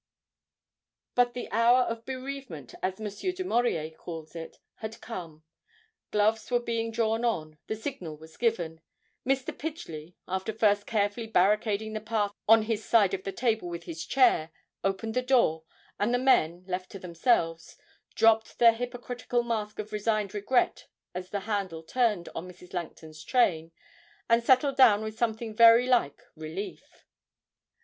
But 1.13 1.35
the 1.35 1.47
hour 1.51 1.81
of 1.83 2.07
'bereavement,' 2.07 2.73
as 2.81 2.95
Mr. 2.95 3.35
Du 3.35 3.43
Maurier 3.45 3.91
calls 3.95 4.35
it, 4.35 4.57
had 4.77 4.99
come; 4.99 5.43
gloves 6.09 6.49
were 6.49 6.59
being 6.59 6.89
drawn 6.89 7.23
on, 7.23 7.59
the 7.67 7.75
signal 7.75 8.17
was 8.17 8.35
given. 8.35 8.81
Mr. 9.23 9.55
Pidgely, 9.55 10.15
after 10.27 10.53
first 10.53 10.87
carefully 10.87 11.27
barricading 11.27 11.93
the 11.93 12.01
path 12.01 12.31
on 12.47 12.63
his 12.63 12.83
side 12.83 13.13
of 13.13 13.21
the 13.25 13.31
table 13.31 13.69
with 13.69 13.83
his 13.83 14.03
chair, 14.03 14.49
opened 14.83 15.13
the 15.13 15.21
door, 15.21 15.65
and 15.99 16.11
the 16.11 16.17
men, 16.17 16.63
left 16.67 16.89
to 16.93 16.97
themselves, 16.97 17.77
dropped 18.15 18.57
their 18.57 18.73
hypocritical 18.73 19.43
mask 19.43 19.77
of 19.77 19.91
resigned 19.93 20.33
regret 20.33 20.87
as 21.13 21.29
the 21.29 21.41
handle 21.41 21.83
turned 21.83 22.27
on 22.33 22.49
Mrs. 22.51 22.73
Langton's 22.73 23.23
train, 23.23 23.71
and 24.27 24.41
settled 24.43 24.77
down 24.77 25.03
with 25.03 25.15
something 25.15 25.55
very 25.55 25.85
like 25.85 26.23
relief. 26.35 27.05